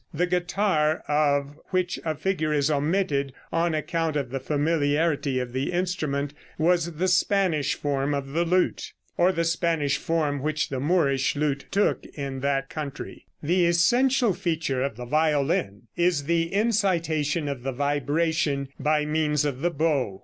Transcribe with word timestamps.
The 0.11 0.25
guitar, 0.25 1.03
of 1.07 1.59
which 1.67 1.99
a 2.03 2.15
figure 2.15 2.51
is 2.51 2.71
omitted 2.71 3.33
on 3.53 3.75
account 3.75 4.15
of 4.15 4.31
the 4.31 4.39
familiarity 4.39 5.37
of 5.39 5.53
the 5.53 5.71
instrument, 5.71 6.33
was 6.57 6.93
the 6.93 7.07
Spanish 7.07 7.75
form 7.75 8.15
of 8.15 8.29
the 8.29 8.43
lute, 8.43 8.93
or 9.15 9.31
the 9.31 9.43
Spanish 9.43 9.97
form 9.99 10.41
which 10.41 10.69
the 10.69 10.79
Moorish 10.79 11.35
lute 11.35 11.65
took 11.69 12.03
in 12.15 12.39
that 12.39 12.67
country. 12.67 13.27
The 13.43 13.67
essential 13.67 14.33
feature 14.33 14.81
of 14.81 14.95
the 14.97 15.05
violin 15.05 15.83
is 15.95 16.23
the 16.23 16.51
incitation 16.51 17.47
of 17.47 17.61
the 17.61 17.71
vibration 17.71 18.69
by 18.79 19.05
means 19.05 19.45
of 19.45 19.61
the 19.61 19.69
bow. 19.69 20.19